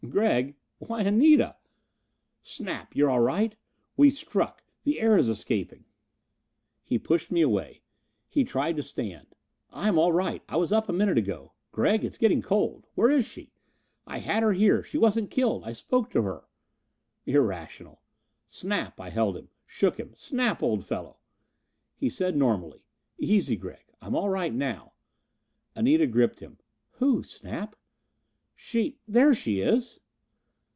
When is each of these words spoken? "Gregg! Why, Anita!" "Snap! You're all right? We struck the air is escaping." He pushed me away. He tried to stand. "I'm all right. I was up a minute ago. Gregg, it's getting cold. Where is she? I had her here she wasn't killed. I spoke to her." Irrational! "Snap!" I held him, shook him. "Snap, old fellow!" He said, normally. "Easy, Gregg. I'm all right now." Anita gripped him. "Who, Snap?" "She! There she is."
"Gregg! 0.09 0.55
Why, 0.79 1.03
Anita!" 1.03 1.55
"Snap! 2.43 2.95
You're 2.97 3.09
all 3.09 3.21
right? 3.21 3.55
We 3.95 4.09
struck 4.09 4.61
the 4.83 4.99
air 4.99 5.15
is 5.15 5.29
escaping." 5.29 5.85
He 6.83 6.97
pushed 6.99 7.31
me 7.31 7.39
away. 7.41 7.81
He 8.27 8.43
tried 8.43 8.75
to 8.77 8.83
stand. 8.83 9.35
"I'm 9.69 9.97
all 9.99 10.11
right. 10.11 10.41
I 10.49 10.57
was 10.57 10.73
up 10.73 10.89
a 10.89 10.93
minute 10.93 11.17
ago. 11.19 11.53
Gregg, 11.71 12.03
it's 12.03 12.17
getting 12.17 12.41
cold. 12.41 12.87
Where 12.95 13.09
is 13.11 13.25
she? 13.25 13.53
I 14.07 14.17
had 14.17 14.43
her 14.43 14.51
here 14.53 14.83
she 14.83 14.97
wasn't 14.97 15.29
killed. 15.31 15.63
I 15.63 15.71
spoke 15.71 16.09
to 16.11 16.23
her." 16.23 16.45
Irrational! 17.27 18.01
"Snap!" 18.47 18.99
I 18.99 19.11
held 19.11 19.37
him, 19.37 19.49
shook 19.65 19.97
him. 19.99 20.11
"Snap, 20.15 20.61
old 20.61 20.83
fellow!" 20.83 21.19
He 21.95 22.09
said, 22.09 22.35
normally. 22.35 22.83
"Easy, 23.19 23.55
Gregg. 23.55 23.85
I'm 24.01 24.15
all 24.17 24.29
right 24.29 24.53
now." 24.53 24.91
Anita 25.75 26.05
gripped 26.07 26.41
him. 26.41 26.57
"Who, 26.93 27.23
Snap?" 27.23 27.75
"She! 28.53 28.99
There 29.07 29.33
she 29.33 29.59
is." 29.61 29.97